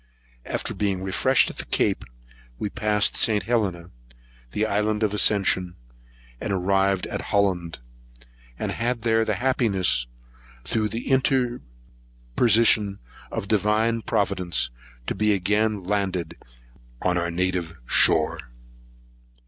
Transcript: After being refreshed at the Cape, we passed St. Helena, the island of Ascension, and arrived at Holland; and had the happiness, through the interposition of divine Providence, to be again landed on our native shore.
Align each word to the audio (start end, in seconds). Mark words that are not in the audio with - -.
After 0.47 0.73
being 0.73 1.03
refreshed 1.03 1.51
at 1.51 1.57
the 1.59 1.65
Cape, 1.65 2.03
we 2.57 2.69
passed 2.71 3.15
St. 3.15 3.43
Helena, 3.43 3.91
the 4.49 4.65
island 4.65 5.03
of 5.03 5.13
Ascension, 5.13 5.75
and 6.39 6.51
arrived 6.51 7.05
at 7.05 7.21
Holland; 7.29 7.77
and 8.57 8.71
had 8.71 9.03
the 9.03 9.35
happiness, 9.35 10.07
through 10.63 10.89
the 10.89 11.07
interposition 11.11 12.97
of 13.31 13.47
divine 13.47 14.01
Providence, 14.01 14.71
to 15.05 15.13
be 15.13 15.33
again 15.33 15.83
landed 15.83 16.35
on 17.03 17.15
our 17.15 17.29
native 17.29 17.75
shore. 17.85 18.39